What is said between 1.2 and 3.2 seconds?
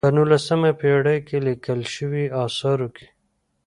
کې لیکل شویو آثارو کې.